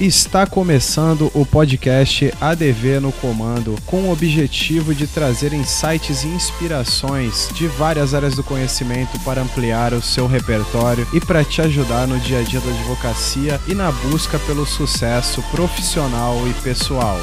[0.00, 7.50] Está começando o podcast ADV no Comando, com o objetivo de trazer insights e inspirações
[7.52, 12.18] de várias áreas do conhecimento para ampliar o seu repertório e para te ajudar no
[12.18, 17.20] dia a dia da advocacia e na busca pelo sucesso profissional e pessoal.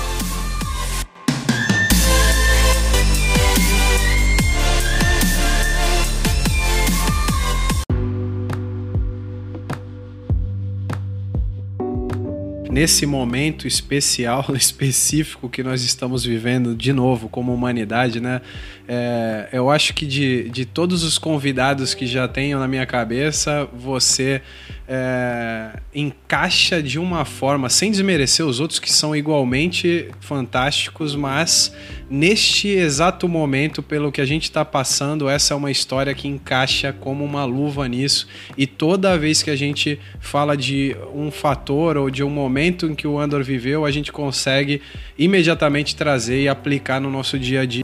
[12.77, 18.39] Nesse momento especial, específico que nós estamos vivendo de novo como humanidade, né?
[18.87, 23.67] É, eu acho que de, de todos os convidados que já tenho na minha cabeça,
[23.73, 24.41] você
[24.87, 31.73] é, encaixa de uma forma, sem desmerecer os outros que são igualmente fantásticos, mas
[32.09, 36.93] neste exato momento, pelo que a gente está passando, essa é uma história que encaixa
[36.93, 38.27] como uma luva nisso.
[38.57, 42.95] E toda vez que a gente fala de um fator ou de um momento em
[42.95, 44.81] que o Andor viveu, a gente consegue
[45.17, 47.83] imediatamente trazer e aplicar no nosso dia a dia.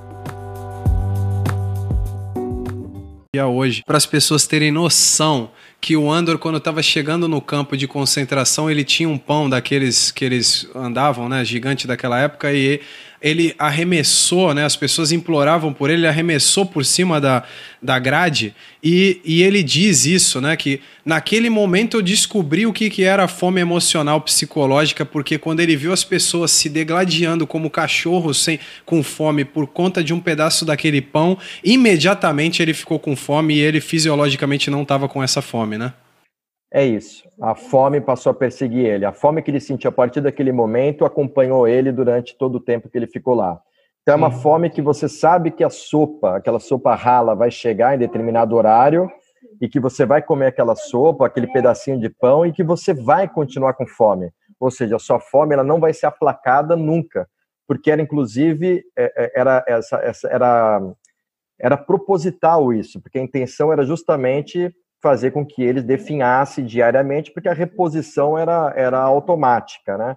[3.42, 5.50] hoje para as pessoas terem noção
[5.82, 10.12] que o Andor, quando estava chegando no campo de concentração, ele tinha um pão daqueles
[10.12, 12.80] que eles andavam, né, gigante daquela época, e
[13.24, 14.66] ele arremessou, né?
[14.66, 17.44] As pessoas imploravam por ele, ele arremessou por cima da,
[17.82, 20.58] da grade e, e ele diz isso, né?
[20.58, 25.62] Que naquele momento eu descobri o que, que era a fome emocional psicológica, porque quando
[25.62, 30.20] ele viu as pessoas se degladiando como cachorros sem, com fome por conta de um
[30.20, 35.42] pedaço daquele pão, imediatamente ele ficou com fome e ele fisiologicamente não estava com essa
[35.42, 35.94] fome, né?
[36.76, 37.30] É isso.
[37.40, 39.06] A fome passou a perseguir ele.
[39.06, 42.90] A fome que ele sentiu a partir daquele momento acompanhou ele durante todo o tempo
[42.90, 43.62] que ele ficou lá.
[44.02, 47.94] Então é uma fome que você sabe que a sopa, aquela sopa rala, vai chegar
[47.94, 49.08] em determinado horário
[49.62, 53.30] e que você vai comer aquela sopa, aquele pedacinho de pão e que você vai
[53.30, 54.32] continuar com fome.
[54.60, 57.30] Ou seja, a sua fome ela não vai ser aplacada nunca,
[57.68, 60.82] porque era inclusive é, é, era essa, essa era
[61.60, 64.74] era proposital isso, porque a intenção era justamente
[65.04, 70.16] fazer com que eles definhassem diariamente, porque a reposição era, era automática, né?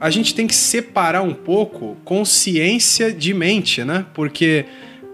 [0.00, 4.06] A gente tem que separar um pouco consciência de mente, né?
[4.14, 4.64] Porque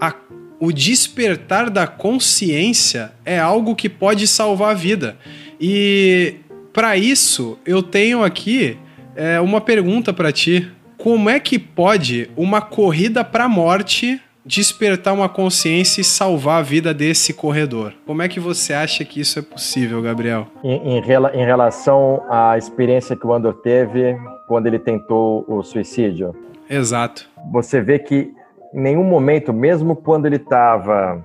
[0.01, 0.15] a,
[0.61, 5.19] o despertar da consciência é algo que pode salvar a vida.
[5.61, 6.37] E
[6.73, 8.78] para isso, eu tenho aqui
[9.17, 10.71] é, uma pergunta para ti.
[10.97, 16.62] Como é que pode uma corrida para a morte despertar uma consciência e salvar a
[16.62, 17.92] vida desse corredor.
[18.06, 20.47] Como é que você acha que isso é possível, Gabriel?
[20.64, 21.03] Em, em,
[21.34, 26.34] em relação à experiência que o Andor teve quando ele tentou o suicídio.
[26.69, 27.28] Exato.
[27.53, 28.32] Você vê que
[28.72, 31.22] em nenhum momento, mesmo quando ele estava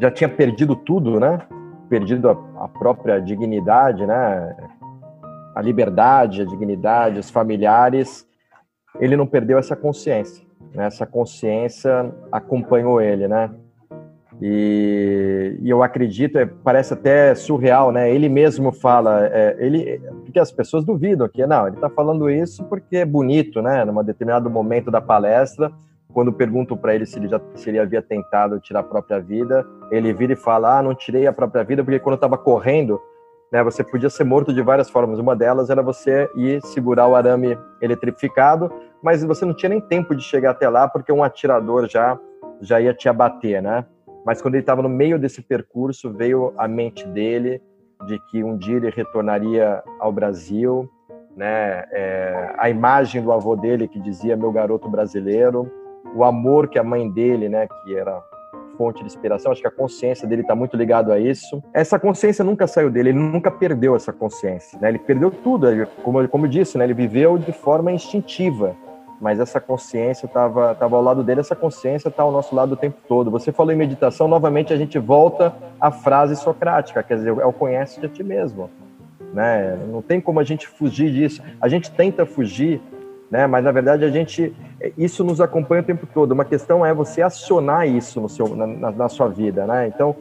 [0.00, 1.40] já tinha perdido tudo, né?
[1.88, 4.56] Perdido a, a própria dignidade, né?
[5.56, 8.24] A liberdade, a dignidade, os familiares,
[9.00, 10.86] ele não perdeu essa consciência né?
[10.86, 13.50] Essa consciência acompanhou ele, né?
[14.40, 18.12] E, e eu acredito, é, parece até surreal, né?
[18.12, 22.64] Ele mesmo fala, é, ele, porque as pessoas duvidam que não, ele está falando isso
[22.64, 23.84] porque é bonito, né?
[23.84, 25.70] Num determinado momento da palestra,
[26.12, 29.64] quando perguntam para ele se ele já se ele havia tentado tirar a própria vida,
[29.90, 33.00] ele vira e fala: "Ah, não tirei a própria vida porque quando eu estava correndo,
[33.52, 35.18] né, você podia ser morto de várias formas.
[35.18, 38.72] Uma delas era você ir segurar o arame eletrificado,
[39.02, 42.18] mas você não tinha nem tempo de chegar até lá porque um atirador já
[42.60, 43.84] já ia te abater, né?
[44.24, 47.60] Mas quando ele estava no meio desse percurso, veio a mente dele
[48.06, 50.88] de que um dia ele retornaria ao Brasil,
[51.36, 51.84] né?
[51.90, 55.70] É, a imagem do avô dele que dizia meu garoto brasileiro,
[56.14, 58.22] o amor que a mãe dele, né, que era
[58.76, 61.62] fonte de inspiração, acho que a consciência dele está muito ligado a isso.
[61.72, 64.88] Essa consciência nunca saiu dele, ele nunca perdeu essa consciência, né?
[64.88, 65.66] Ele perdeu tudo,
[66.02, 66.84] como, como eu disse, né?
[66.84, 68.74] Ele viveu de forma instintiva,
[69.22, 72.76] mas essa consciência estava tava ao lado dele, essa consciência está ao nosso lado o
[72.76, 73.30] tempo todo.
[73.30, 77.52] Você falou em meditação, novamente a gente volta à frase socrática, quer dizer, é o
[77.52, 78.68] conhece de ti mesmo.
[79.32, 79.78] Né?
[79.92, 81.40] Não tem como a gente fugir disso.
[81.60, 82.80] A gente tenta fugir,
[83.30, 83.46] né?
[83.46, 84.52] mas na verdade a gente
[84.98, 86.32] isso nos acompanha o tempo todo.
[86.32, 89.64] Uma questão é você acionar isso no seu, na, na sua vida.
[89.68, 89.86] Né?
[89.86, 90.16] Então,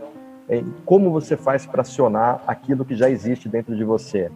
[0.47, 4.29] é, como você faz para acionar aquilo que já existe dentro de você,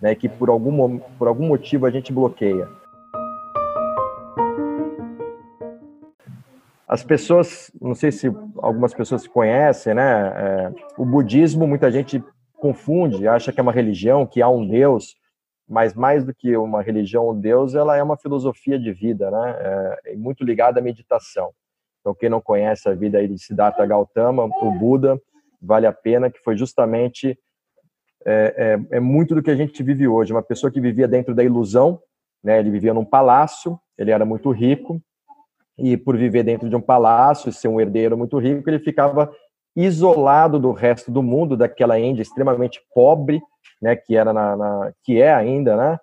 [0.00, 0.14] né?
[0.14, 2.68] que por algum, por algum motivo a gente bloqueia.
[6.94, 10.28] As pessoas, não sei se algumas pessoas conhecem, né?
[10.28, 15.16] É, o budismo, muita gente confunde, acha que é uma religião, que há um Deus,
[15.68, 19.56] mas mais do que uma religião, um Deus, ela é uma filosofia de vida, né?
[19.58, 21.50] É, é muito ligada à meditação.
[22.00, 25.20] Então, quem não conhece a vida aí de Siddhartha Gautama, o Buda,
[25.60, 27.36] vale a pena, que foi justamente
[28.24, 30.32] é, é, é, muito do que a gente vive hoje.
[30.32, 32.00] Uma pessoa que vivia dentro da ilusão,
[32.40, 32.60] né?
[32.60, 35.02] Ele vivia num palácio, ele era muito rico
[35.78, 39.30] e por viver dentro de um palácio, ser um herdeiro muito rico, ele ficava
[39.76, 43.42] isolado do resto do mundo, daquela Índia extremamente pobre,
[43.82, 43.96] né?
[43.96, 45.98] Que era na, na que é ainda, né?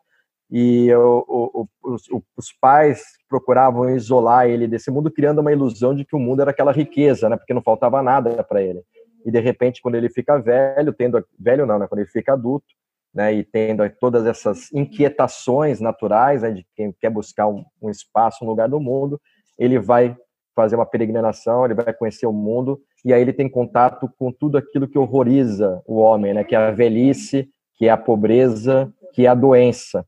[0.50, 2.04] E o, o, os,
[2.38, 6.52] os, pais procuravam isolar ele desse mundo, criando uma ilusão de que o mundo era
[6.52, 7.38] aquela riqueza, né?
[7.38, 8.82] Porque não faltava nada para ele.
[9.26, 11.88] E de repente, quando ele fica velho, tendo velho não, né?
[11.88, 12.68] Quando ele fica adulto,
[13.14, 13.34] né?
[13.34, 16.52] E tendo todas essas inquietações naturais, né?
[16.52, 19.22] De quem quer buscar um, um espaço, um lugar no mundo,
[19.58, 20.16] ele vai
[20.56, 24.58] fazer uma peregrinação, ele vai conhecer o mundo e aí ele tem contato com tudo
[24.58, 26.44] aquilo que horroriza o homem, né?
[26.44, 30.06] Que é a velhice, que é a pobreza, que é a doença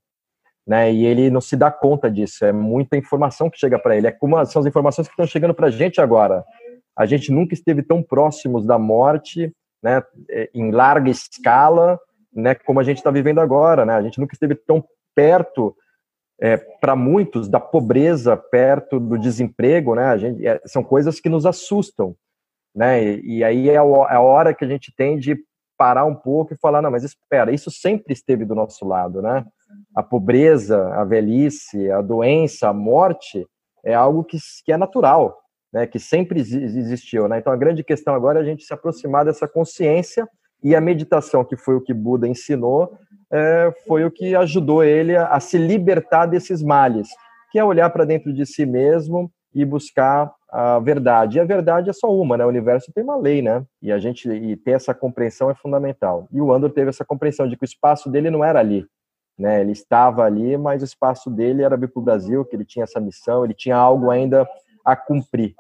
[0.66, 0.92] né?
[0.92, 2.46] E ele não se dá conta disso.
[2.46, 4.08] É muita informação que chega para ele.
[4.08, 6.44] É como são as informações que estão chegando para a gente agora.
[6.98, 9.52] A gente nunca esteve tão próximos da morte,
[9.82, 10.02] né?
[10.30, 12.00] É, em larga escala,
[12.34, 12.56] né?
[12.56, 13.94] Como a gente está vivendo agora, né?
[13.94, 15.76] A gente nunca esteve tão perto.
[16.44, 20.08] É, para muitos da pobreza perto do desemprego, né?
[20.08, 22.16] A gente, é, são coisas que nos assustam,
[22.76, 23.02] né?
[23.02, 25.38] E, e aí é a, é a hora que a gente tem de
[25.78, 29.46] parar um pouco e falar, não, mas espera, isso sempre esteve do nosso lado, né?
[29.96, 33.46] a pobreza, a velhice, a doença, a morte
[33.84, 35.42] é algo que, que é natural,
[35.72, 37.28] né, que sempre existiu.
[37.28, 37.40] Né?
[37.40, 40.28] Então, a grande questão agora é a gente se aproximar dessa consciência
[40.64, 42.98] e a meditação, que foi o que Buda ensinou,
[43.34, 47.10] é, foi o que ajudou ele a, a se libertar desses males,
[47.52, 51.38] que é olhar para dentro de si mesmo e buscar a verdade.
[51.38, 52.46] E a verdade é só uma, né?
[52.46, 53.66] O universo tem uma lei, né?
[53.82, 56.28] E a gente e ter essa compreensão é fundamental.
[56.32, 58.86] E o Andor teve essa compreensão de que o espaço dele não era ali,
[59.38, 59.62] né?
[59.62, 62.84] Ele estava ali, mas o espaço dele era vir para o Brasil, que ele tinha
[62.84, 64.48] essa missão, ele tinha algo ainda
[64.86, 65.56] a cumprir,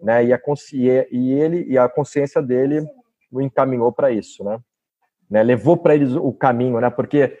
[0.00, 0.24] né?
[0.24, 2.84] E a consciência e ele e a consciência dele
[3.30, 4.58] o encaminhou para isso, né?
[5.30, 5.42] Né?
[5.42, 6.90] Levou para eles o caminho, né?
[6.90, 7.36] Porque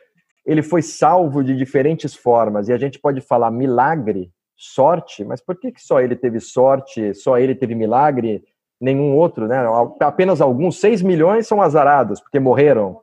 [0.46, 5.56] ele foi salvo de diferentes formas e a gente pode falar milagre, sorte, mas por
[5.56, 8.42] que, que só ele teve sorte, só ele teve milagre,
[8.80, 9.58] nenhum outro, né?
[10.00, 13.00] Apenas alguns, 6 milhões são azarados porque morreram.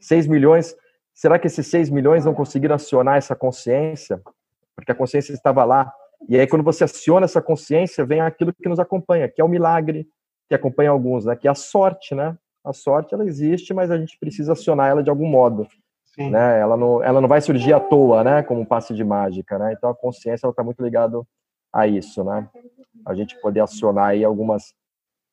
[0.00, 0.74] 6 milhões
[1.14, 4.20] Será que esses 6 milhões não conseguiram acionar essa consciência?
[4.74, 5.92] Porque a consciência estava lá.
[6.28, 9.48] E aí, quando você aciona essa consciência, vem aquilo que nos acompanha, que é o
[9.48, 10.06] milagre,
[10.48, 11.36] que acompanha alguns, né?
[11.36, 12.36] Que é a sorte, né?
[12.64, 15.66] A sorte, ela existe, mas a gente precisa acionar ela de algum modo.
[16.14, 16.30] Sim.
[16.30, 16.60] Né?
[16.60, 18.42] Ela, não, ela não vai surgir à toa, né?
[18.42, 19.74] Como um passe de mágica, né?
[19.76, 21.20] Então, a consciência está muito ligada
[21.72, 22.48] a isso, né?
[23.06, 24.74] A gente poder acionar aí algumas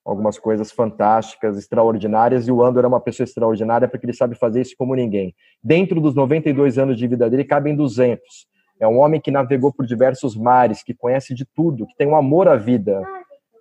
[0.05, 4.61] algumas coisas fantásticas, extraordinárias, e o Andor é uma pessoa extraordinária porque ele sabe fazer
[4.61, 5.35] isso como ninguém.
[5.63, 8.47] Dentro dos 92 anos de vida dele, cabem 200.
[8.79, 12.15] É um homem que navegou por diversos mares, que conhece de tudo, que tem um
[12.15, 13.03] amor à vida,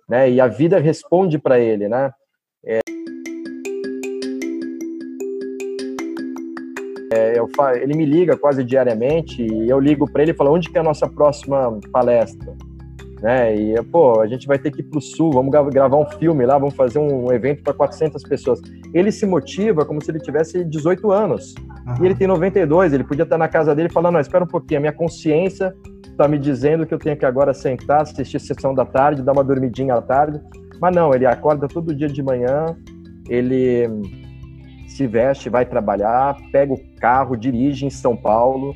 [0.07, 0.29] né?
[0.29, 2.11] E a vida responde para ele, né?
[2.65, 2.79] É...
[7.39, 10.77] Eu, ele me liga quase diariamente e eu ligo para ele e falo onde que
[10.77, 12.55] é a nossa próxima palestra
[13.21, 13.55] né?
[13.55, 16.57] E, pô, a gente vai ter que ir pro sul, vamos gravar um filme lá,
[16.57, 18.61] vamos fazer um evento para 400 pessoas.
[18.93, 21.53] Ele se motiva como se ele tivesse 18 anos.
[21.85, 21.95] Uhum.
[22.01, 24.79] E ele tem 92, ele podia estar na casa dele falando, não, espera um pouquinho,
[24.79, 25.75] a minha consciência
[26.05, 29.33] está me dizendo que eu tenho que agora sentar, assistir a sessão da tarde, dar
[29.33, 30.39] uma dormidinha à tarde.
[30.81, 32.75] Mas não, ele acorda todo dia de manhã,
[33.27, 33.87] ele
[34.89, 38.75] se veste, vai trabalhar, pega o carro, dirige em São Paulo,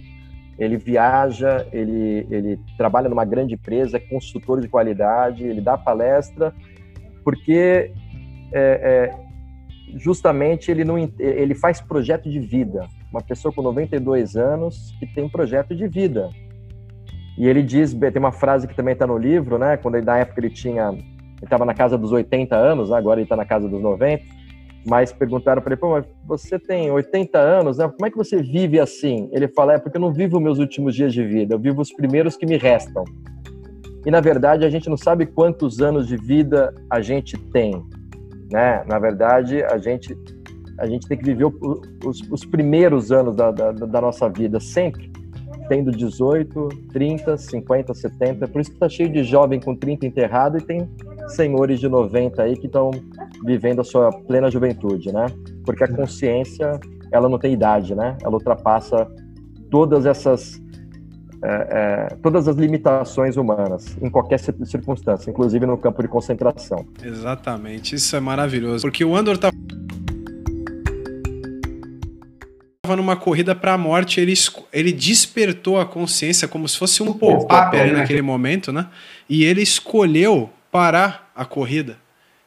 [0.60, 6.54] ele viaja, ele, ele trabalha numa grande empresa, é consultor de qualidade, ele dá palestra,
[7.24, 7.92] porque
[8.52, 12.88] é, é, justamente ele, não, ele faz projeto de vida.
[13.12, 16.30] Uma pessoa com 92 anos que tem um projeto de vida.
[17.40, 19.78] E ele diz, tem uma frase que também está no livro, né?
[19.78, 21.04] Quando ele, na época ele tinha, ele
[21.44, 22.98] estava na casa dos 80 anos, né?
[22.98, 24.43] agora ele está na casa dos 90
[24.86, 27.88] mas perguntaram para ele, pô, mas você tem 80 anos, né?
[27.88, 29.30] como é que você vive assim?
[29.32, 31.92] Ele fala, é porque eu não vivo meus últimos dias de vida, eu vivo os
[31.94, 33.04] primeiros que me restam.
[34.06, 37.82] E na verdade a gente não sabe quantos anos de vida a gente tem,
[38.52, 38.84] né?
[38.88, 40.18] Na verdade a gente
[40.78, 45.12] a gente tem que viver os, os primeiros anos da, da, da, nossa vida sempre,
[45.68, 48.48] tendo 18, 30, 50, 70.
[48.48, 50.90] Por isso que está cheio de jovem com 30 enterrado e tem
[51.28, 52.92] senhores de 90 aí que estão
[53.46, 55.28] vivendo a sua plena juventude, né?
[55.66, 56.80] Porque a consciência,
[57.12, 58.18] ela não tem idade, né?
[58.22, 59.08] Ela ultrapassa
[59.70, 60.62] todas essas
[61.46, 66.86] é, é, todas as limitações humanas em qualquer circunstância, inclusive no campo de concentração.
[67.04, 69.52] Exatamente, isso é maravilhoso, porque o Andor tá
[72.86, 74.34] estava numa corrida para a morte, ele,
[74.74, 78.00] ele despertou a consciência como se fosse um pop-up ali né?
[78.00, 78.88] naquele momento, né?
[79.30, 81.98] E ele escolheu parar a corrida.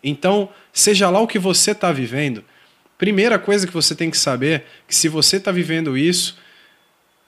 [0.05, 2.45] Então, seja lá o que você está vivendo,
[2.99, 6.37] primeira coisa que você tem que saber que se você está vivendo isso,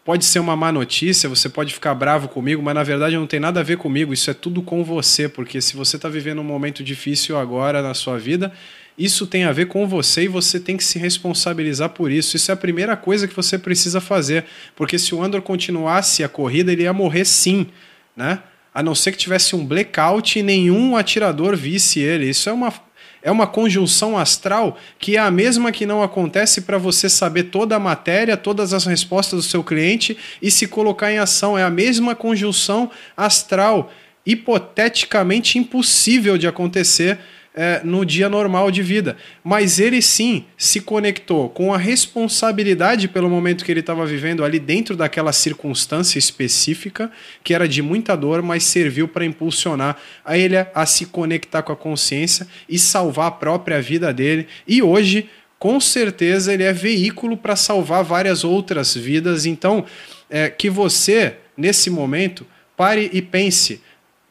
[0.05, 3.41] pode ser uma má notícia, você pode ficar bravo comigo, mas na verdade não tem
[3.41, 6.45] nada a ver comigo, isso é tudo com você, porque se você está vivendo um
[6.45, 8.53] momento difícil agora na sua vida,
[8.99, 12.37] isso tem a ver com você e você tem que se responsabilizar por isso.
[12.37, 16.29] Isso é a primeira coisa que você precisa fazer, porque se o Andor continuasse a
[16.29, 17.69] corrida, ele ia morrer sim,
[18.17, 18.41] né?
[18.75, 22.29] A não ser que tivesse um blackout e nenhum atirador visse ele.
[22.29, 22.73] Isso é uma
[23.21, 27.75] é uma conjunção astral que é a mesma que não acontece para você saber toda
[27.75, 31.59] a matéria, todas as respostas do seu cliente e se colocar em ação.
[31.59, 33.93] É a mesma conjunção astral,
[34.25, 37.19] hipoteticamente impossível de acontecer
[37.61, 39.17] é, no dia normal de vida.
[39.43, 44.61] Mas ele sim se conectou com a responsabilidade pelo momento que ele estava vivendo ali
[44.61, 47.11] dentro daquela circunstância específica,
[47.43, 51.73] que era de muita dor, mas serviu para impulsionar a ele a se conectar com
[51.73, 54.47] a consciência e salvar a própria vida dele.
[54.65, 59.47] E hoje, com certeza, ele é veículo para salvar várias outras vidas.
[59.47, 59.85] Então,
[60.31, 62.47] é, que você, nesse momento,
[62.77, 63.81] pare e pense.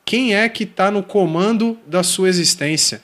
[0.05, 3.01] Quem é que está no comando da sua existência?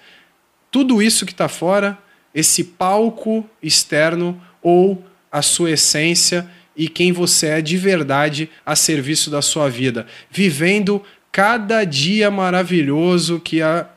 [0.74, 2.00] Tudo isso que está fora,
[2.34, 9.30] esse palco externo ou a sua essência e quem você é de verdade a serviço
[9.30, 13.88] da sua vida, vivendo cada dia maravilhoso que a,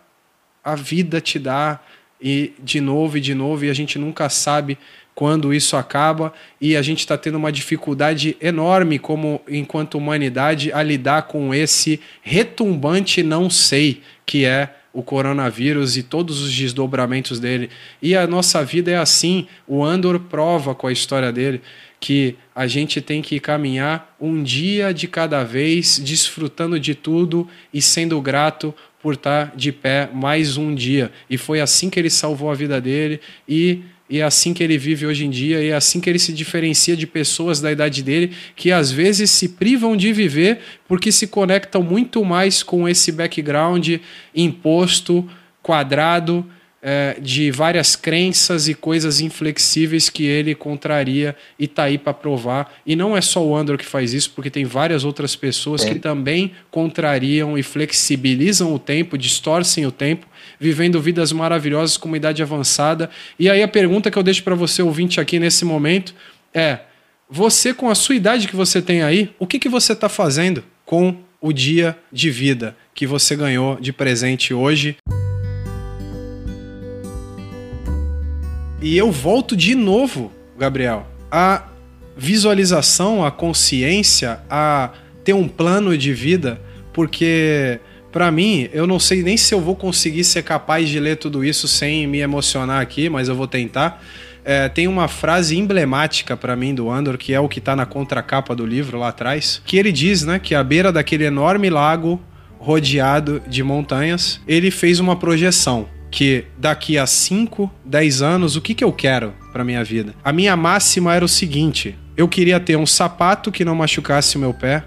[0.63, 1.81] a vida te dá
[2.21, 4.77] e de novo e de novo e a gente nunca sabe
[5.15, 6.31] quando isso acaba
[6.61, 12.01] e a gente está tendo uma dificuldade enorme como enquanto humanidade a lidar com esse
[12.21, 17.69] retumbante não sei que é o coronavírus e todos os desdobramentos dele.
[18.01, 19.47] E a nossa vida é assim.
[19.69, 21.61] O Andor prova com a história dele
[22.01, 27.83] que a gente tem que caminhar um dia de cada vez, desfrutando de tudo e
[27.83, 31.13] sendo grato por estar de pé mais um dia.
[31.29, 34.79] E foi assim que ele salvou a vida dele e e é assim que ele
[34.79, 38.03] vive hoje em dia, e é assim que ele se diferencia de pessoas da idade
[38.03, 43.11] dele que às vezes se privam de viver porque se conectam muito mais com esse
[43.11, 43.97] background
[44.35, 45.29] imposto,
[45.63, 46.47] quadrado,
[46.89, 52.73] é, de várias crenças e coisas inflexíveis que ele contraria e está aí para provar.
[52.87, 55.89] E não é só o Andrew que faz isso, porque tem várias outras pessoas é.
[55.89, 60.29] que também contrariam e flexibilizam o tempo, distorcem o tempo,
[60.61, 63.11] vivendo vidas maravilhosas com uma idade avançada.
[63.37, 66.15] E aí a pergunta que eu deixo para você ouvinte aqui nesse momento
[66.55, 66.79] é:
[67.29, 70.63] você com a sua idade que você tem aí, o que, que você está fazendo
[70.85, 74.97] com o dia de vida que você ganhou de presente hoje?
[78.87, 81.65] E eu volto de novo, Gabriel, a
[82.17, 84.91] visualização, a consciência, a
[85.25, 86.63] ter um plano de vida,
[86.93, 87.81] porque
[88.13, 91.45] para mim, eu não sei nem se eu vou conseguir ser capaz de ler tudo
[91.45, 94.01] isso sem me emocionar aqui, mas eu vou tentar.
[94.45, 97.87] É, tem uma frase emblemática para mim do Andor, que é o que está na
[97.87, 102.23] contracapa do livro lá atrás, que ele diz, né, que à beira daquele enorme lago
[102.57, 108.73] rodeado de montanhas, ele fez uma projeção que daqui a 5, 10 anos, o que,
[108.73, 110.15] que eu quero para minha vida?
[110.25, 114.41] A minha máxima era o seguinte: eu queria ter um sapato que não machucasse o
[114.41, 114.83] meu pé.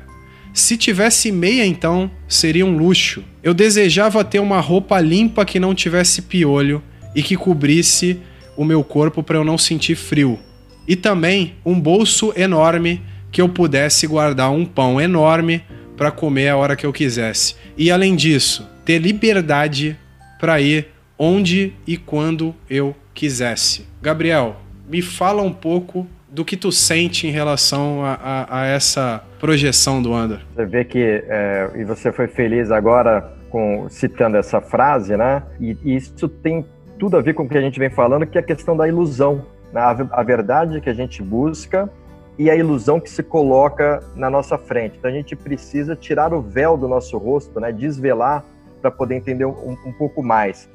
[0.52, 3.24] Se tivesse meia, então, seria um luxo.
[3.44, 6.82] Eu desejava ter uma roupa limpa que não tivesse piolho
[7.16, 8.20] e que cobrisse
[8.58, 10.40] o meu corpo para eu não sentir frio.
[10.88, 15.62] E também um bolso enorme que eu pudesse guardar um pão enorme
[15.96, 17.54] para comer a hora que eu quisesse.
[17.78, 19.96] E além disso, ter liberdade
[20.40, 20.88] para ir
[21.20, 23.86] onde e quando eu quisesse.
[24.02, 24.56] Gabriel,
[24.90, 30.02] me fala um pouco do que tu sente em relação a, a, a essa projeção
[30.02, 30.40] do Andor.
[30.56, 35.44] Você vê que, é, e você foi feliz agora com citando essa frase, né?
[35.60, 36.66] E, e, isso tem
[36.98, 38.88] tudo a ver com o que a gente vem falando, que é a questão da
[38.88, 39.46] ilusão.
[39.74, 39.82] Né?
[39.82, 41.90] A, a verdade que a gente busca
[42.38, 44.96] e a ilusão que se coloca na nossa frente.
[44.98, 47.72] Então a gente precisa tirar o véu do nosso rosto, né?
[47.72, 48.46] Desvelar
[48.82, 50.70] para poder entender um, um pouco mais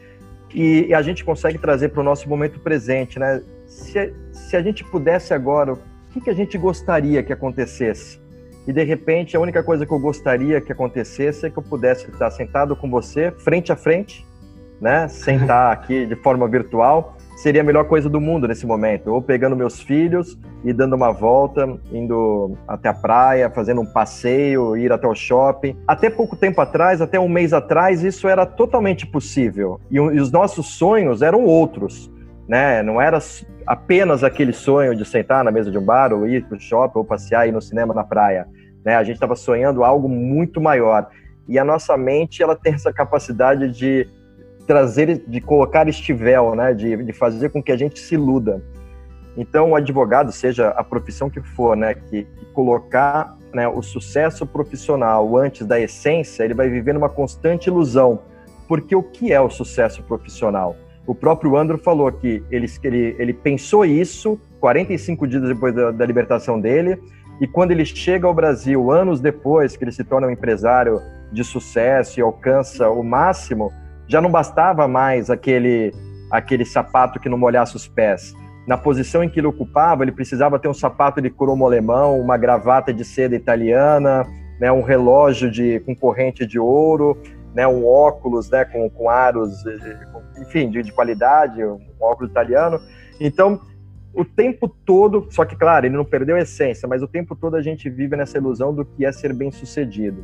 [0.54, 3.42] e, e a gente consegue trazer para o nosso momento presente, né?
[3.66, 5.78] Se, se a gente pudesse agora, o
[6.12, 8.22] que, que a gente gostaria que acontecesse?
[8.66, 12.08] E de repente, a única coisa que eu gostaria que acontecesse é que eu pudesse
[12.08, 14.24] estar sentado com você, frente a frente,
[14.80, 15.08] né?
[15.08, 19.12] Sentar aqui de forma virtual seria a melhor coisa do mundo nesse momento.
[19.12, 24.76] Ou pegando meus filhos e dando uma volta, indo até a praia, fazendo um passeio,
[24.76, 25.76] ir até o shopping.
[25.86, 29.80] Até pouco tempo atrás, até um mês atrás, isso era totalmente possível.
[29.90, 32.10] E, e os nossos sonhos eram outros,
[32.48, 32.82] né?
[32.82, 33.18] Não era
[33.66, 36.98] apenas aquele sonho de sentar na mesa de um bar, ou ir para o shopping,
[36.98, 38.46] ou passear, ir no cinema, na praia.
[38.84, 38.94] Né?
[38.96, 41.08] A gente estava sonhando algo muito maior.
[41.48, 44.06] E a nossa mente, ela tem essa capacidade de
[44.66, 46.74] trazer, de colocar este véu, né?
[46.74, 48.62] De, de fazer com que a gente se iluda.
[49.36, 51.94] Então, o advogado, seja a profissão que for, né?
[51.94, 57.68] Que, que colocar né, o sucesso profissional antes da essência, ele vai viver numa constante
[57.68, 58.20] ilusão.
[58.66, 60.76] Porque o que é o sucesso profissional?
[61.06, 66.06] O próprio Andrew falou que ele, ele, ele pensou isso 45 dias depois da, da
[66.06, 66.98] libertação dele,
[67.40, 71.44] e quando ele chega ao Brasil, anos depois que ele se torna um empresário de
[71.44, 73.72] sucesso e alcança o máximo,
[74.14, 75.92] já não bastava mais aquele,
[76.30, 78.32] aquele sapato que não molhasse os pés.
[78.64, 82.36] Na posição em que ele ocupava, ele precisava ter um sapato de cromo alemão, uma
[82.36, 84.24] gravata de seda italiana,
[84.60, 87.20] né, um relógio de, com corrente de ouro,
[87.52, 89.64] né, um óculos né, com, com aros,
[90.40, 92.78] enfim, de, de qualidade, um óculos italiano.
[93.18, 93.60] Então,
[94.14, 97.56] o tempo todo, só que, claro, ele não perdeu a essência, mas o tempo todo
[97.56, 100.22] a gente vive nessa ilusão do que é ser bem sucedido.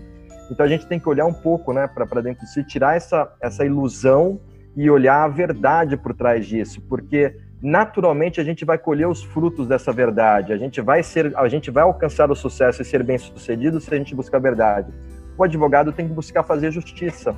[0.51, 3.33] Então a gente tem que olhar um pouco né, para dentro de si, tirar essa,
[3.41, 4.41] essa ilusão
[4.77, 9.67] e olhar a verdade por trás disso, porque naturalmente a gente vai colher os frutos
[9.69, 13.19] dessa verdade, a gente vai ser, a gente vai alcançar o sucesso e ser bem
[13.19, 14.93] sucedido se a gente buscar a verdade.
[15.37, 17.35] O advogado tem que buscar fazer justiça,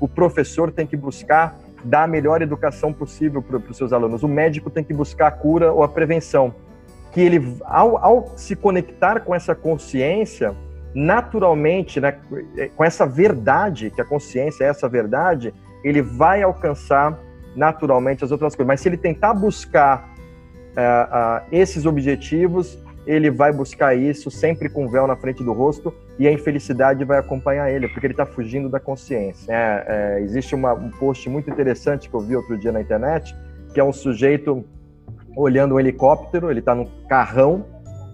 [0.00, 4.22] o professor tem que buscar dar a melhor educação possível para os seus alunos.
[4.22, 6.54] O médico tem que buscar a cura ou a prevenção.
[7.12, 10.54] Que ele, ao, ao se conectar com essa consciência,
[10.96, 12.18] naturalmente, né,
[12.74, 15.52] com essa verdade, que a consciência é essa verdade,
[15.84, 17.20] ele vai alcançar
[17.54, 18.66] naturalmente as outras coisas.
[18.66, 24.86] Mas se ele tentar buscar uh, uh, esses objetivos, ele vai buscar isso sempre com
[24.86, 28.24] o véu na frente do rosto e a infelicidade vai acompanhar ele, porque ele está
[28.24, 29.52] fugindo da consciência.
[29.52, 33.36] É, é, existe uma, um post muito interessante que eu vi outro dia na internet,
[33.74, 34.64] que é um sujeito
[35.36, 37.66] olhando um helicóptero, ele está num carrão,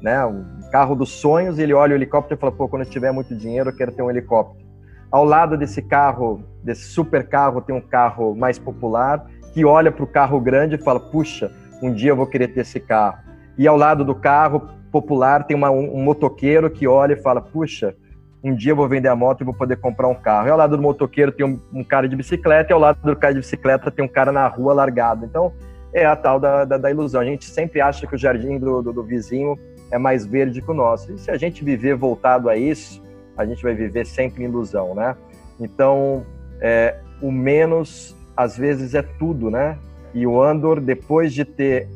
[0.02, 3.12] né, um carro dos sonhos, ele olha o helicóptero e fala, pô, quando eu tiver
[3.12, 4.66] muito dinheiro, eu quero ter um helicóptero.
[5.10, 10.02] Ao lado desse carro, desse super carro, tem um carro mais popular, que olha para
[10.02, 13.18] o carro grande e fala, puxa, um dia eu vou querer ter esse carro.
[13.58, 17.40] E ao lado do carro, popular tem uma, um, um, motoqueiro que olha e fala:
[17.40, 17.94] puxa,
[18.42, 20.48] um dia eu vou vender a moto e vou poder comprar um carro.
[20.48, 23.16] E ao lado do motoqueiro tem um, um, cara de bicicleta, e ao lado do
[23.16, 25.24] cara de bicicleta tem um cara na rua largado.
[25.24, 25.52] Então,
[25.92, 27.20] é a tal da, da, da ilusão.
[27.20, 29.58] A gente sempre acha que o jardim do, do, do, vizinho
[29.92, 31.12] é mais verde que o nosso.
[31.12, 33.00] E se a gente viver voltado a isso,
[33.36, 35.14] a gente vai viver sempre em ilusão, né?
[35.60, 36.26] Então,
[36.60, 39.78] é, o menos, às vezes, é tudo, né?
[40.14, 41.88] E o Andor, depois de ter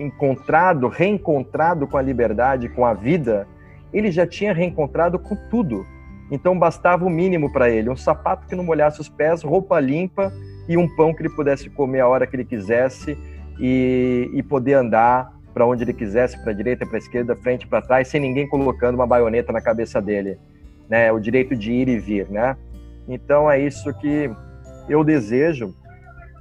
[0.00, 3.46] encontrado, reencontrado com a liberdade, com a vida,
[3.92, 5.86] ele já tinha reencontrado com tudo.
[6.30, 10.32] Então bastava o mínimo para ele: um sapato que não molhasse os pés, roupa limpa
[10.68, 13.16] e um pão que ele pudesse comer a hora que ele quisesse
[13.58, 17.66] e, e poder andar para onde ele quisesse, para a direita, para a esquerda, frente,
[17.66, 20.38] para trás, sem ninguém colocando uma baioneta na cabeça dele,
[20.86, 21.10] né?
[21.10, 22.54] O direito de ir e vir, né?
[23.08, 24.30] Então é isso que
[24.86, 25.74] eu desejo,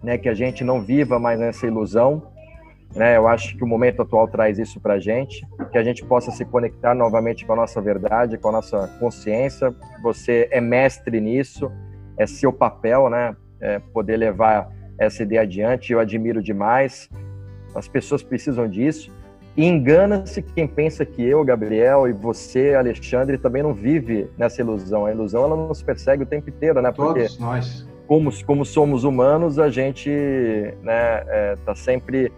[0.03, 0.17] né?
[0.17, 2.23] Que a gente não viva mais nessa ilusão,
[2.93, 3.15] né?
[3.15, 6.29] Eu acho que o momento atual traz isso para a gente, que a gente possa
[6.31, 9.73] se conectar novamente com a nossa verdade, com a nossa consciência.
[10.03, 11.71] Você é mestre nisso,
[12.17, 13.33] é seu papel, né?
[13.61, 15.93] É poder levar essa ideia adiante.
[15.93, 17.09] Eu admiro demais.
[17.75, 19.11] As pessoas precisam disso.
[19.57, 25.05] E engana-se quem pensa que eu, Gabriel, e você, Alexandre, também não vive nessa ilusão.
[25.05, 26.91] A ilusão ela nos persegue o tempo inteiro, né?
[26.91, 27.87] Porque Todos nós.
[28.07, 30.09] Como, como somos humanos, a gente
[30.83, 32.31] né, é, tá sempre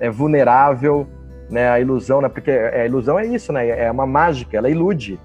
[0.00, 1.06] é vulnerável,
[1.48, 5.20] né, a ilusão, né, porque a ilusão é isso, né, é uma mágica, ela ilude,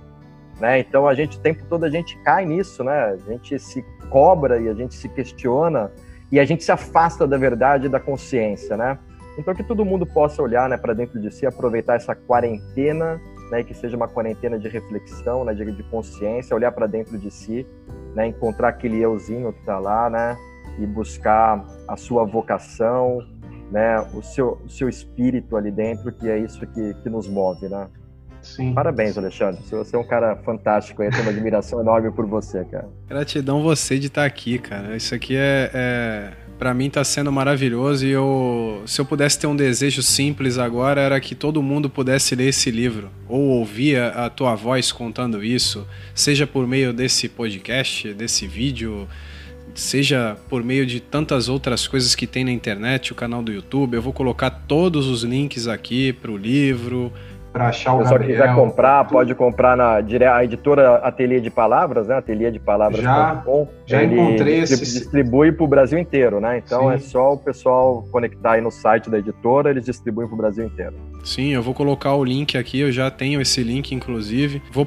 [0.60, 3.84] né, então a gente, o tempo todo a gente cai nisso, né, a gente se
[4.10, 5.92] cobra e a gente se questiona
[6.32, 9.00] e a gente se afasta da verdade e da consciência, né,
[9.38, 13.21] então que todo mundo possa olhar, né, para dentro de si, aproveitar essa quarentena,
[13.52, 17.30] né, que seja uma quarentena de reflexão, né, de, de consciência, olhar para dentro de
[17.30, 17.65] si,
[18.15, 20.36] né, encontrar aquele euzinho que está lá, né,
[20.80, 23.19] e buscar a sua vocação,
[23.71, 27.67] né, o seu, o seu espírito ali dentro, que é isso que, que nos move,
[27.69, 27.88] né?
[28.41, 28.73] Sim.
[28.73, 29.62] Parabéns, Alexandre.
[29.69, 31.04] Você é um cara fantástico.
[31.04, 32.88] Eu tenho uma admiração enorme por você, cara.
[33.08, 34.95] Gratidão você de estar aqui, cara.
[34.95, 39.48] Isso aqui é, é para mim está sendo maravilhoso e eu, se eu pudesse ter
[39.48, 44.26] um desejo simples agora era que todo mundo pudesse ler esse livro ou ouvir a,
[44.26, 49.08] a tua voz contando isso, seja por meio desse podcast, desse vídeo,
[49.76, 53.96] seja por meio de tantas outras coisas que tem na internet, o canal do YouTube.
[53.96, 57.12] Eu vou colocar todos os links aqui para o livro.
[57.58, 62.08] Para achar o Se você quiser comprar, pode comprar na a editora Ateliê de Palavras,
[62.08, 62.15] né?
[62.15, 63.67] Ateliê de Palavras.com.
[63.84, 64.80] Já, já encontrei esse.
[64.80, 66.62] Distribui para o Brasil inteiro, né?
[66.63, 66.93] Então Sim.
[66.93, 70.65] é só o pessoal conectar aí no site da editora, eles distribuem para o Brasil
[70.65, 70.93] inteiro.
[71.24, 74.62] Sim, eu vou colocar o link aqui, eu já tenho esse link, inclusive.
[74.72, 74.86] Vou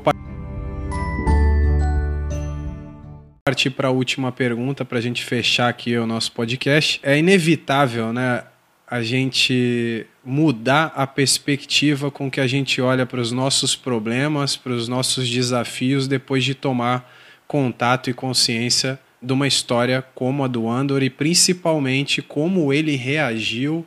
[3.44, 7.00] partir para a última pergunta para a gente fechar aqui o nosso podcast.
[7.02, 8.44] É inevitável, né,
[8.90, 14.72] a gente mudar a perspectiva com que a gente olha para os nossos problemas, para
[14.72, 17.10] os nossos desafios depois de tomar
[17.46, 23.86] contato e consciência de uma história como a do Andor e principalmente como ele reagiu,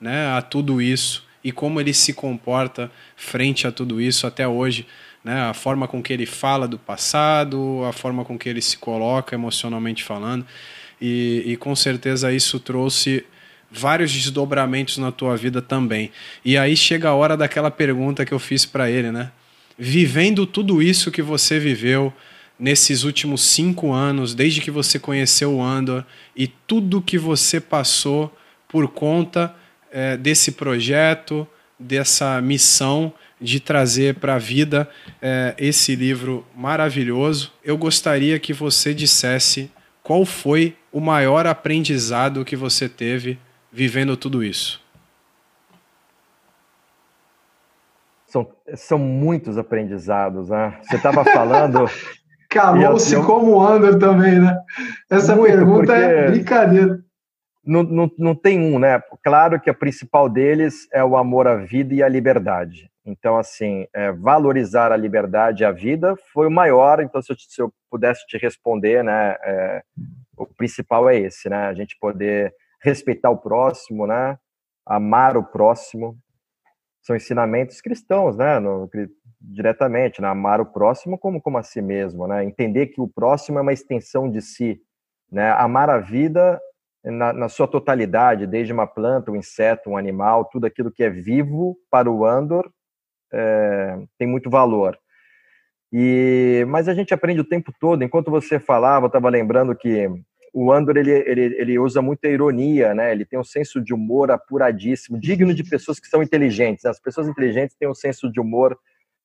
[0.00, 4.86] né, a tudo isso e como ele se comporta frente a tudo isso até hoje
[5.24, 5.42] né?
[5.42, 9.34] A forma com que ele fala do passado, a forma com que ele se coloca
[9.34, 10.46] emocionalmente falando.
[11.00, 13.24] E, e com certeza isso trouxe
[13.70, 16.10] vários desdobramentos na tua vida também.
[16.44, 19.30] E aí chega a hora daquela pergunta que eu fiz para ele, né?
[19.78, 22.12] Vivendo tudo isso que você viveu
[22.58, 26.04] nesses últimos cinco anos, desde que você conheceu o Andor
[26.36, 28.36] e tudo que você passou
[28.68, 29.54] por conta
[29.90, 34.88] é, desse projeto, dessa missão de trazer para a vida
[35.22, 37.52] é, esse livro maravilhoso.
[37.64, 39.70] Eu gostaria que você dissesse
[40.02, 43.38] qual foi o maior aprendizado que você teve
[43.72, 44.82] vivendo tudo isso.
[48.26, 50.78] São, são muitos aprendizados, né?
[50.82, 51.86] Você estava falando.
[52.48, 54.58] Calou-se como anda também, né?
[55.08, 57.00] Essa Muito, pergunta é brincadeira.
[57.64, 59.00] Não, não, não tem um, né?
[59.22, 62.90] Claro que a principal deles é o amor à vida e à liberdade.
[63.04, 67.00] Então, assim, é, valorizar a liberdade e a vida foi o maior.
[67.00, 69.82] Então, se eu, se eu pudesse te responder, né, é,
[70.36, 71.66] o principal é esse, né?
[71.66, 74.38] A gente poder respeitar o próximo, né?
[74.86, 76.18] Amar o próximo.
[77.02, 78.58] São ensinamentos cristãos, né?
[78.58, 78.88] No,
[79.40, 80.28] diretamente, né?
[80.28, 82.44] Amar o próximo como, como a si mesmo, né?
[82.44, 84.80] Entender que o próximo é uma extensão de si,
[85.30, 85.50] né?
[85.52, 86.60] Amar a vida
[87.04, 91.08] na, na, sua totalidade, desde uma planta, um inseto, um animal, tudo aquilo que é
[91.08, 92.70] vivo para o Andor
[93.32, 94.98] é, tem muito valor.
[95.92, 98.04] E, mas a gente aprende o tempo todo.
[98.04, 100.08] Enquanto você falava, eu estava lembrando que
[100.52, 103.12] o Andor ele, ele, ele usa muita ironia, né?
[103.12, 106.84] Ele tem um senso de humor apuradíssimo, digno de pessoas que são inteligentes.
[106.84, 108.78] As pessoas inteligentes têm um senso de humor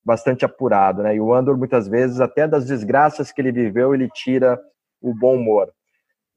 [0.03, 1.15] bastante apurado, né?
[1.15, 4.59] E o Andor muitas vezes, até das desgraças que ele viveu, ele tira
[5.01, 5.71] o bom humor.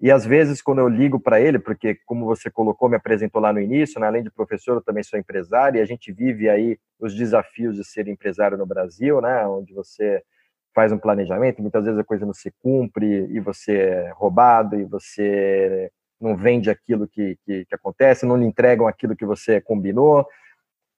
[0.01, 3.53] E às vezes, quando eu ligo para ele, porque, como você colocou, me apresentou lá
[3.53, 6.79] no início, né, além de professor, eu também sou empresário, e a gente vive aí
[7.01, 10.22] os desafios de ser empresário no Brasil, né, onde você
[10.79, 14.85] faz um planejamento, muitas vezes a coisa não se cumpre, e você é roubado, e
[14.85, 20.25] você não vende aquilo que, que, que acontece, não lhe entregam aquilo que você combinou.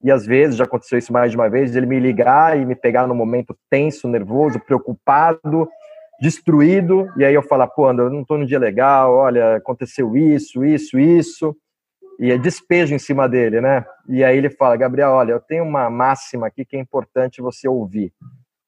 [0.05, 2.75] E às vezes, já aconteceu isso mais de uma vez, ele me ligar e me
[2.75, 5.67] pegar num momento tenso, nervoso, preocupado,
[6.21, 10.15] destruído, e aí eu falar, pô, André, eu não estou no dia legal, olha, aconteceu
[10.15, 11.57] isso, isso, isso,
[12.19, 13.83] e é despejo em cima dele, né?
[14.07, 17.67] E aí ele fala, Gabriel, olha, eu tenho uma máxima aqui que é importante você
[17.67, 18.13] ouvir.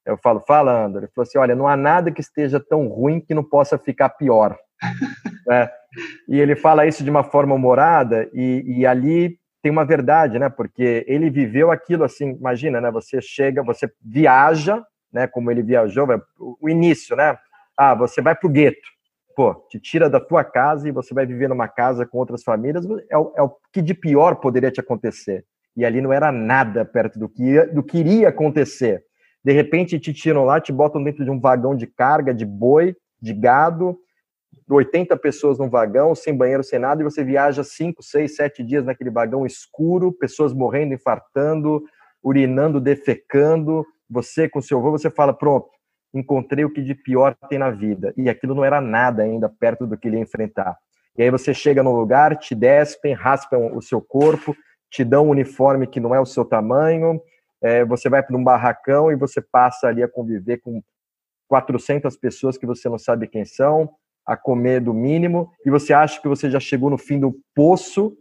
[0.05, 1.03] Eu falo, fala, André.
[1.03, 4.09] Ele falou assim, olha, não há nada que esteja tão ruim que não possa ficar
[4.09, 4.57] pior.
[5.47, 5.69] né?
[6.27, 10.49] E ele fala isso de uma forma humorada, e, e ali tem uma verdade, né?
[10.49, 12.91] Porque ele viveu aquilo assim, imagina, né?
[12.91, 16.07] Você chega, você viaja, né, como ele viajou,
[16.39, 17.37] o início, né?
[17.77, 18.81] Ah, você vai para o gueto,
[19.35, 22.85] pô, te tira da tua casa e você vai viver numa casa com outras famílias,
[23.09, 25.45] é o, é o que de pior poderia te acontecer.
[25.75, 29.03] E ali não era nada perto do que, ia, do que iria acontecer.
[29.43, 32.95] De repente te tiram lá, te botam dentro de um vagão de carga de boi,
[33.21, 33.97] de gado,
[34.69, 38.85] 80 pessoas num vagão, sem banheiro, sem nada, e você viaja 5, 6, 7 dias
[38.85, 41.83] naquele vagão escuro, pessoas morrendo, infartando,
[42.23, 45.67] urinando, defecando, você com seu avô, você fala, pronto,
[46.13, 48.13] encontrei o que de pior tem na vida.
[48.15, 50.77] E aquilo não era nada ainda perto do que ele ia enfrentar.
[51.17, 54.55] E aí você chega no lugar, te despem, raspam o seu corpo,
[54.89, 57.19] te dão um uniforme que não é o seu tamanho,
[57.63, 60.81] é, você vai para um barracão e você passa ali a conviver com
[61.47, 63.89] 400 pessoas que você não sabe quem são,
[64.25, 68.15] a comer do mínimo, e você acha que você já chegou no fim do poço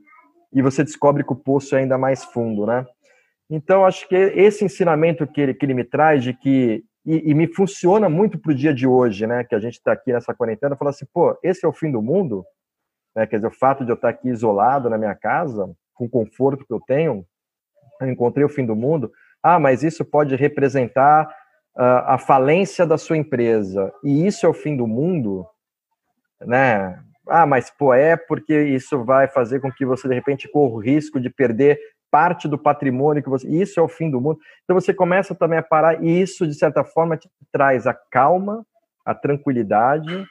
[0.53, 2.85] e você descobre que o poço é ainda mais fundo, né?
[3.49, 7.35] Então, acho que esse ensinamento que ele, que ele me traz de que e, e
[7.35, 9.45] me funciona muito para o dia de hoje, né?
[9.45, 12.01] Que a gente está aqui nessa quarentena, falar assim, pô, esse é o fim do
[12.01, 12.45] mundo,
[13.15, 13.27] né?
[13.27, 16.65] Quer dizer, o fato de eu estar aqui isolado na minha casa, com o conforto
[16.65, 17.27] que eu tenho,
[18.01, 19.13] eu encontrei o fim do mundo.
[19.43, 21.27] Ah, mas isso pode representar
[21.77, 23.93] uh, a falência da sua empresa.
[24.05, 25.47] E isso é o fim do mundo,
[26.41, 26.99] né?
[27.29, 30.81] Ah, mas pô, é porque isso vai fazer com que você de repente corra o
[30.81, 31.79] risco de perder
[32.11, 33.49] parte do patrimônio que você.
[33.49, 34.39] Isso é o fim do mundo.
[34.65, 38.67] Então você começa também a parar, e isso, de certa forma, te traz a calma,
[39.05, 40.27] a tranquilidade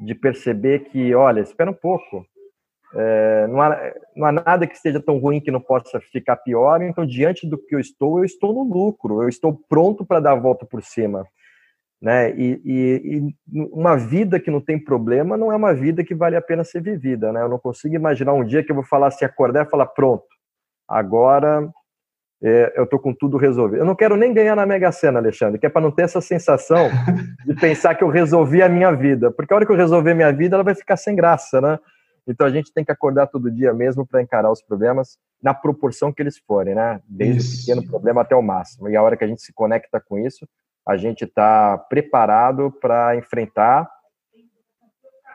[0.00, 2.26] de perceber que, olha, espera um pouco.
[2.94, 6.82] É, não, há, não há nada que esteja tão ruim que não possa ficar pior,
[6.82, 10.32] então, diante do que eu estou, eu estou no lucro, eu estou pronto para dar
[10.32, 11.26] a volta por cima.
[12.00, 12.32] Né?
[12.32, 16.34] E, e, e, uma vida que não tem problema não é uma vida que vale
[16.34, 17.32] a pena ser vivida.
[17.32, 17.40] Né?
[17.40, 20.24] Eu não consigo imaginar um dia que eu vou falar assim, acordar e falar, pronto,
[20.88, 21.70] agora
[22.42, 23.78] é, eu tô com tudo resolvido.
[23.78, 26.20] Eu não quero nem ganhar na Mega Sena, Alexandre, que é para não ter essa
[26.20, 26.90] sensação
[27.46, 30.14] de pensar que eu resolvi a minha vida, porque a hora que eu resolver a
[30.14, 31.78] minha vida, ela vai ficar sem graça, né?
[32.26, 36.12] Então a gente tem que acordar todo dia mesmo para encarar os problemas na proporção
[36.12, 37.00] que eles forem, né?
[37.06, 37.56] Desde isso.
[37.56, 38.88] o pequeno problema até o máximo.
[38.88, 40.46] E a hora que a gente se conecta com isso,
[40.86, 43.88] a gente está preparado para enfrentar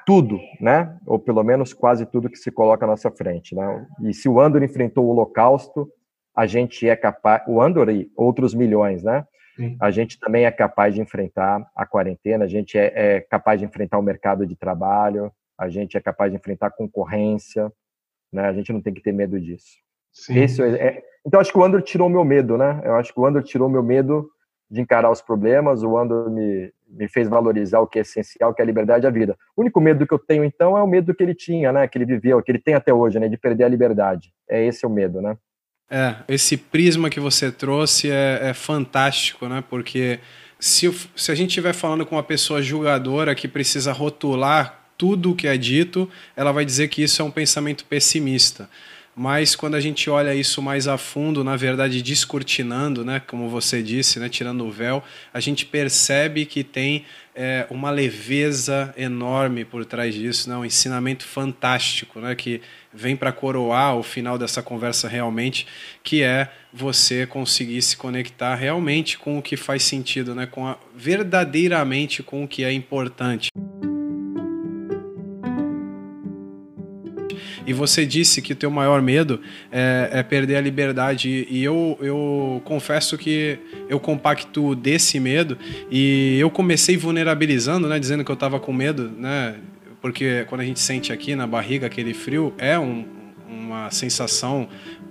[0.06, 0.98] tudo, né?
[1.06, 3.86] Ou pelo menos quase tudo que se coloca à nossa frente, né?
[4.02, 5.92] E se o Andor enfrentou o Holocausto,
[6.34, 9.26] a gente é capaz, o Andor e outros milhões, né?
[9.58, 9.76] Sim.
[9.82, 13.66] A gente também é capaz de enfrentar a quarentena, a gente é, é, capaz de
[13.66, 17.72] enfrentar o mercado de trabalho, a gente é capaz de enfrentar concorrência,
[18.32, 18.48] né?
[18.48, 19.78] A gente não tem que ter medo disso.
[20.12, 20.40] Sim.
[20.40, 22.82] Esse é, é então acho que o Andor tirou meu medo, né?
[22.84, 24.30] Eu acho que o Andor tirou meu medo
[24.70, 28.62] de encarar os problemas, o Andor me, me fez valorizar o que é essencial, que
[28.62, 29.38] é a liberdade e a vida.
[29.56, 31.88] O único medo que eu tenho, então, é o medo que ele tinha, né?
[31.88, 33.28] Que ele viveu, que ele tem até hoje, né?
[33.28, 34.32] De perder a liberdade.
[34.50, 35.38] É esse o medo, né?
[35.90, 39.64] É, esse prisma que você trouxe é, é fantástico, né?
[39.70, 40.20] Porque
[40.60, 45.36] se, se a gente estiver falando com uma pessoa julgadora que precisa rotular tudo o
[45.36, 48.70] que é dito, ela vai dizer que isso é um pensamento pessimista.
[49.20, 53.82] Mas quando a gente olha isso mais a fundo, na verdade descortinando, né, como você
[53.82, 59.84] disse, né, tirando o véu, a gente percebe que tem é, uma leveza enorme por
[59.86, 62.62] trás disso, né, um ensinamento fantástico, né, que
[62.94, 65.66] vem para coroar o final dessa conversa realmente,
[66.04, 70.78] que é você conseguir se conectar realmente com o que faz sentido, né, com a,
[70.96, 73.50] verdadeiramente com o que é importante.
[77.68, 81.46] E você disse que o teu maior medo é, é perder a liberdade.
[81.50, 85.58] E eu, eu confesso que eu compacto desse medo.
[85.92, 88.00] E eu comecei vulnerabilizando, né?
[88.00, 89.56] Dizendo que eu estava com medo, né?
[90.02, 93.06] Porque quando a gente sente aqui na barriga aquele frio, é um,
[93.50, 94.70] uma sensação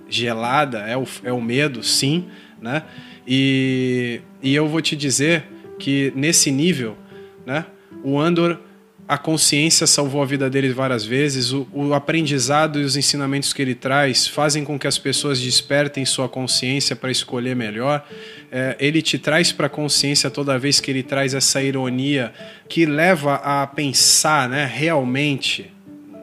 [0.09, 2.25] gelada, é o, é o medo, sim,
[2.59, 2.83] né?
[3.27, 5.43] E, e eu vou te dizer
[5.77, 6.97] que nesse nível,
[7.45, 7.65] né?
[8.03, 8.59] O Andor
[9.07, 13.61] a consciência salvou a vida dele várias vezes, o, o, aprendizado e os ensinamentos que
[13.61, 18.05] ele traz fazem com que as pessoas despertem sua consciência para escolher melhor.
[18.51, 22.33] É, ele te traz para a consciência toda vez que ele traz essa ironia
[22.67, 25.71] que leva a pensar né, realmente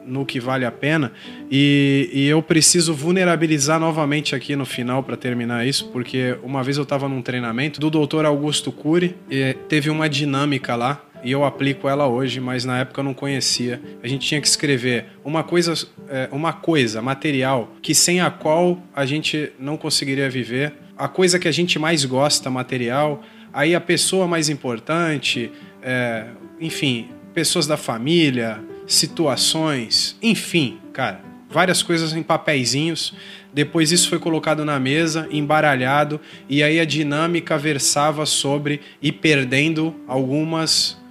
[0.06, 1.10] no que vale a pena.
[1.50, 6.76] E, e eu preciso vulnerabilizar novamente aqui no final para terminar isso, porque uma vez
[6.76, 8.26] eu estava num treinamento do Dr.
[8.26, 13.00] Augusto Cury e teve uma dinâmica lá e eu aplico ela hoje, mas na época
[13.00, 13.80] eu não conhecia.
[14.02, 15.72] A gente tinha que escrever uma coisa,
[16.08, 21.38] é, uma coisa material que sem a qual a gente não conseguiria viver, a coisa
[21.38, 25.50] que a gente mais gosta material, aí a pessoa mais importante,
[25.82, 26.26] é,
[26.60, 33.14] enfim, pessoas da família, situações, enfim, cara, várias coisas em papeizinhos.
[33.52, 39.94] Depois isso foi colocado na mesa, embaralhado, e aí a dinâmica versava sobre ir perdendo
[40.06, 41.02] algumas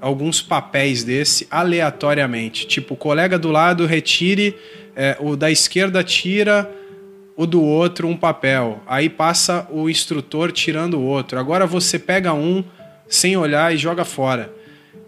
[0.00, 2.66] alguns papéis desse aleatoriamente.
[2.66, 4.56] Tipo, o colega do lado retire,
[4.94, 6.70] é, o da esquerda tira
[7.36, 8.82] o do outro um papel.
[8.86, 11.38] Aí passa o instrutor tirando o outro.
[11.38, 12.64] Agora você pega um
[13.08, 14.52] sem olhar e joga fora.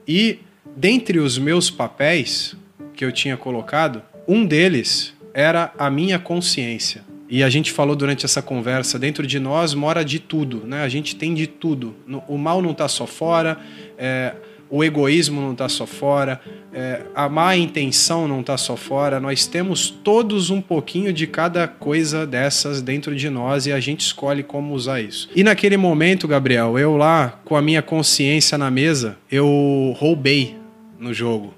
[0.07, 0.38] E
[0.76, 2.57] dentre os meus papéis
[2.94, 7.03] que eu tinha colocado, um deles era a minha consciência.
[7.29, 10.83] E a gente falou durante essa conversa, dentro de nós mora de tudo, né?
[10.83, 11.94] A gente tem de tudo.
[12.26, 13.57] O mal não está só fora,
[13.96, 14.35] é,
[14.70, 16.40] o egoísmo não está só fora,
[16.72, 21.66] é, a má intenção não está só fora, nós temos todos um pouquinho de cada
[21.66, 25.28] coisa dessas dentro de nós e a gente escolhe como usar isso.
[25.35, 30.56] E naquele momento, Gabriel, eu lá com a minha consciência na mesa, eu roubei
[30.98, 31.52] no jogo.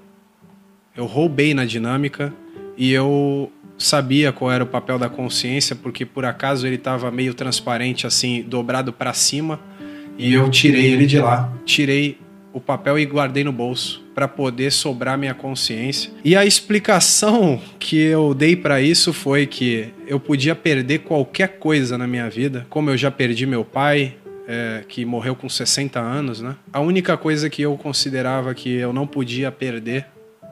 [0.95, 2.33] Eu roubei na dinâmica
[2.75, 7.33] e eu sabia qual era o papel da consciência, porque por acaso ele estava meio
[7.33, 9.59] transparente, assim, dobrado para cima,
[10.17, 11.51] e eu tirei ele de lá.
[11.65, 12.17] Tirei
[12.53, 16.11] o papel e guardei no bolso para poder sobrar minha consciência.
[16.23, 21.97] E a explicação que eu dei para isso foi que eu podia perder qualquer coisa
[21.97, 24.15] na minha vida, como eu já perdi meu pai,
[24.47, 26.55] é, que morreu com 60 anos, né?
[26.71, 30.05] A única coisa que eu considerava que eu não podia perder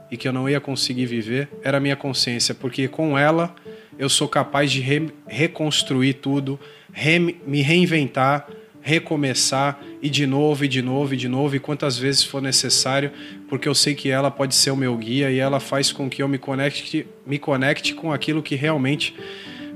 [0.09, 3.53] e que eu não ia conseguir viver era a minha consciência, porque com ela
[3.99, 6.59] eu sou capaz de re reconstruir tudo,
[6.91, 8.47] re me reinventar,
[8.81, 13.11] recomeçar e de novo e de novo e de novo e quantas vezes for necessário,
[13.47, 16.21] porque eu sei que ela pode ser o meu guia e ela faz com que
[16.21, 19.15] eu me conecte, me conecte com aquilo que realmente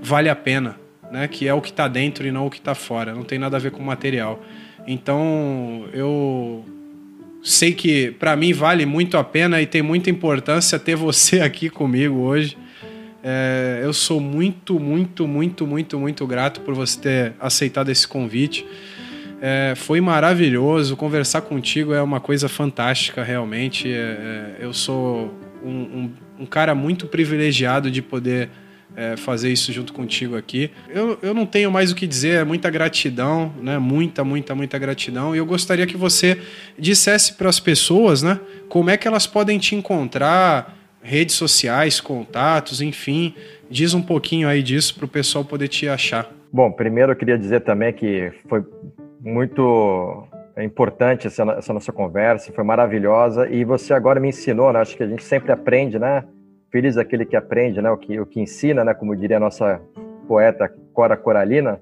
[0.01, 0.79] vale a pena,
[1.11, 1.27] né?
[1.27, 3.13] Que é o que está dentro e não o que está fora.
[3.13, 4.43] Não tem nada a ver com material.
[4.87, 6.65] Então eu
[7.43, 11.69] sei que para mim vale muito a pena e tem muita importância ter você aqui
[11.69, 12.57] comigo hoje.
[13.27, 18.63] É, eu sou muito, muito, muito, muito, muito grato por você ter aceitado esse convite.
[19.41, 23.91] É, foi maravilhoso conversar contigo, é uma coisa fantástica, realmente.
[23.91, 28.49] É, é eu sou um, um, um, cara muito privilegiado de poder
[28.95, 30.71] é, fazer isso junto contigo aqui.
[30.89, 33.77] Eu, eu não tenho mais o que dizer, é muita gratidão, né?
[33.77, 35.35] Muita, muita, muita gratidão.
[35.35, 36.39] E eu gostaria que você
[36.79, 38.39] dissesse para as pessoas, né?
[38.69, 43.35] Como é que elas podem te encontrar, redes sociais, contatos, enfim.
[43.69, 46.31] Diz um pouquinho aí disso para o pessoal poder te achar.
[46.51, 48.63] Bom, primeiro eu queria dizer também que foi
[49.25, 50.27] muito
[50.63, 54.79] importante essa, essa nossa conversa, foi maravilhosa e você agora me ensinou, né?
[54.79, 56.23] Acho que a gente sempre aprende, né?
[56.71, 57.89] Feliz aquele que aprende, né?
[57.89, 58.93] O que, o que ensina, né?
[58.93, 59.81] Como diria a nossa
[60.27, 61.81] poeta Cora Coralina.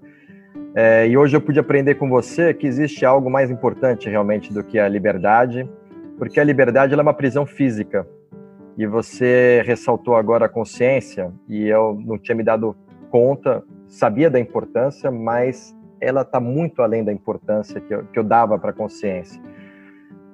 [0.73, 4.63] É, e hoje eu pude aprender com você que existe algo mais importante realmente do
[4.63, 5.69] que a liberdade,
[6.17, 8.07] porque a liberdade é uma prisão física
[8.77, 12.75] e você ressaltou agora a consciência, e eu não tinha me dado
[13.11, 18.23] conta, sabia da importância, mas ela está muito além da importância que eu, que eu
[18.23, 19.41] dava para a consciência.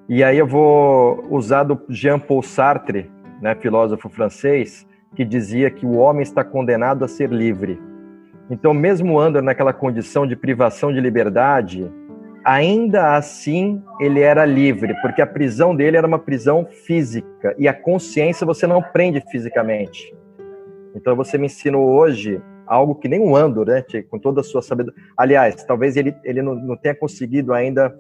[0.08, 5.98] E aí eu vou usar do Jean-Paul Sartre, né, filósofo francês, que dizia que o
[5.98, 7.80] homem está condenado a ser livre.
[8.50, 11.92] Então, mesmo andando naquela condição de privação de liberdade,
[12.44, 17.74] ainda assim ele era livre, porque a prisão dele era uma prisão física e a
[17.74, 20.12] consciência você não prende fisicamente.
[20.96, 24.62] Então você me ensinou hoje algo que nem o Andor, né, com toda a sua
[24.62, 25.02] sabedoria.
[25.18, 27.94] Aliás, talvez ele, ele não, não tenha conseguido ainda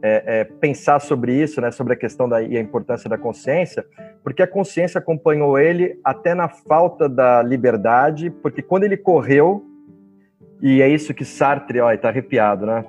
[0.00, 3.84] é, é, pensar sobre isso, né, sobre a questão da e a importância da consciência,
[4.22, 9.64] porque a consciência acompanhou ele até na falta da liberdade, porque quando ele correu,
[10.60, 12.84] e é isso que Sartre, ó, está arrepiado, né?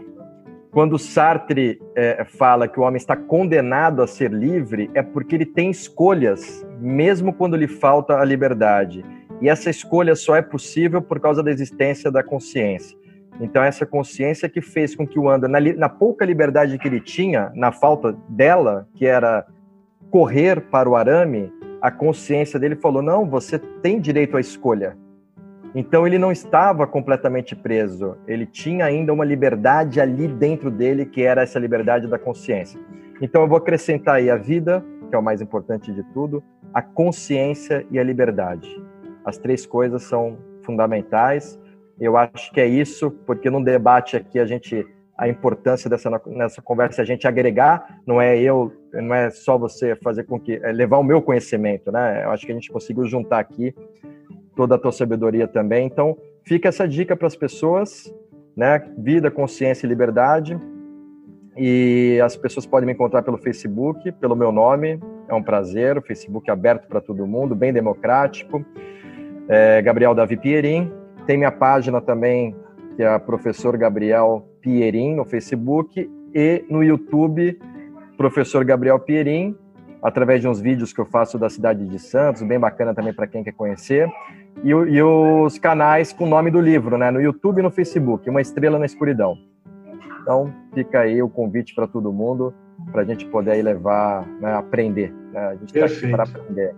[0.72, 5.46] Quando Sartre é, fala que o homem está condenado a ser livre, é porque ele
[5.46, 9.06] tem escolhas, mesmo quando lhe falta a liberdade.
[9.44, 12.98] E essa escolha só é possível por causa da existência da consciência.
[13.42, 17.02] Então, essa consciência que fez com que o Anda, na, na pouca liberdade que ele
[17.02, 19.46] tinha, na falta dela, que era
[20.10, 21.52] correr para o arame,
[21.82, 24.96] a consciência dele falou: não, você tem direito à escolha.
[25.76, 31.22] Então ele não estava completamente preso, ele tinha ainda uma liberdade ali dentro dele, que
[31.22, 32.80] era essa liberdade da consciência.
[33.22, 36.42] Então eu vou acrescentar aí a vida, que é o mais importante de tudo,
[36.74, 38.70] a consciência e a liberdade.
[39.26, 41.60] As três coisas são fundamentais.
[42.00, 46.62] Eu acho que é isso, porque num debate aqui a gente a importância dessa nessa
[46.62, 50.72] conversa a gente agregar, não é eu, não é só você fazer com que é
[50.72, 52.24] levar o meu conhecimento, né?
[52.24, 53.76] Eu acho que a gente conseguiu juntar aqui
[54.56, 55.86] toda a tua sabedoria também.
[55.86, 58.14] Então, fica essa dica para as pessoas,
[58.56, 58.84] né?
[58.98, 60.58] Vida, consciência e liberdade.
[61.56, 65.00] E as pessoas podem me encontrar pelo Facebook, pelo meu nome.
[65.28, 65.98] É um prazer.
[65.98, 68.66] O Facebook é aberto para todo mundo, bem democrático.
[69.48, 70.92] É Gabriel Davi Pierin.
[71.26, 72.56] Tem minha página também,
[72.96, 77.60] que é professor Gabriel Pierin no Facebook e no YouTube,
[78.18, 79.56] professor Gabriel Pierin,
[80.02, 83.28] através de uns vídeos que eu faço da cidade de Santos, bem bacana também para
[83.28, 84.10] quem quer conhecer
[84.62, 87.10] e, e, os canais com o nome do livro, né?
[87.10, 89.38] No YouTube e no Facebook, Uma Estrela na Escuridão.
[90.22, 92.54] Então, fica aí o convite para todo mundo,
[92.92, 95.14] para a gente poder levar, né, aprender.
[95.34, 95.40] Né?
[95.40, 96.76] A gente está aqui para aprender.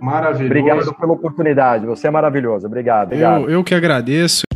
[0.00, 0.46] Maravilhoso.
[0.46, 1.86] Obrigado pela oportunidade.
[1.86, 2.66] Você é maravilhoso.
[2.66, 3.08] Obrigado.
[3.08, 3.42] obrigado.
[3.42, 4.47] Eu, eu que agradeço.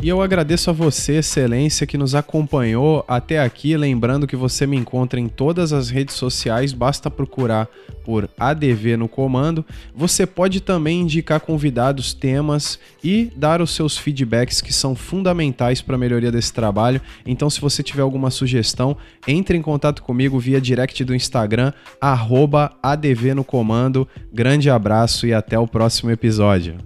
[0.00, 3.76] E eu agradeço a você, Excelência, que nos acompanhou até aqui.
[3.76, 7.68] Lembrando que você me encontra em todas as redes sociais, basta procurar
[8.04, 9.64] por ADV no comando.
[9.92, 15.96] Você pode também indicar convidados, temas e dar os seus feedbacks que são fundamentais para
[15.96, 17.00] a melhoria desse trabalho.
[17.26, 23.34] Então, se você tiver alguma sugestão, entre em contato comigo via direct do Instagram, ADV
[23.34, 24.06] no comando.
[24.32, 26.76] Grande abraço e até o próximo episódio.